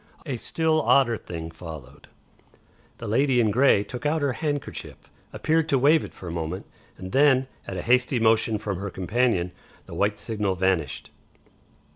A 0.25 0.37
still 0.37 0.81
odder 0.81 1.15
thing 1.15 1.51
followed; 1.51 2.07
the 2.97 3.07
lady 3.07 3.39
in 3.39 3.51
grey 3.51 3.83
took 3.83 4.03
out 4.03 4.23
her 4.23 4.33
handkerchief, 4.33 4.95
appeared 5.31 5.69
to 5.69 5.77
wave 5.77 6.03
it 6.03 6.11
for 6.11 6.27
a 6.27 6.31
moment, 6.31 6.65
and 6.97 7.11
then 7.11 7.45
at 7.67 7.77
a 7.77 7.83
hasty 7.83 8.19
motion 8.19 8.57
from 8.57 8.79
her 8.79 8.89
companion 8.89 9.51
the 9.85 9.93
white 9.93 10.19
signal 10.19 10.55
vanished. 10.55 11.11